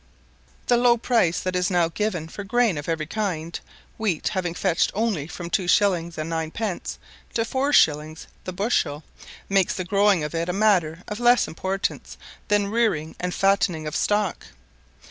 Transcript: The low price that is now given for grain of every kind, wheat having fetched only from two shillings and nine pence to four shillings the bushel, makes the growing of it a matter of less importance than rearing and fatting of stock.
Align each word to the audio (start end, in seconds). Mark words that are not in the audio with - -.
The 0.65 0.77
low 0.77 0.97
price 0.97 1.39
that 1.41 1.55
is 1.55 1.69
now 1.69 1.87
given 1.87 2.27
for 2.27 2.43
grain 2.43 2.75
of 2.79 2.89
every 2.89 3.05
kind, 3.05 3.59
wheat 3.99 4.29
having 4.29 4.55
fetched 4.55 4.89
only 4.95 5.27
from 5.27 5.51
two 5.51 5.67
shillings 5.67 6.17
and 6.17 6.27
nine 6.27 6.49
pence 6.49 6.97
to 7.35 7.45
four 7.45 7.71
shillings 7.71 8.25
the 8.43 8.51
bushel, 8.51 9.03
makes 9.47 9.75
the 9.75 9.85
growing 9.85 10.23
of 10.23 10.33
it 10.33 10.49
a 10.49 10.53
matter 10.53 11.03
of 11.07 11.19
less 11.19 11.47
importance 11.47 12.17
than 12.47 12.65
rearing 12.71 13.15
and 13.19 13.35
fatting 13.35 13.85
of 13.85 13.95
stock. 13.95 14.45